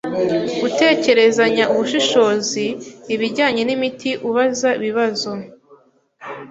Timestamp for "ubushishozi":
1.73-2.65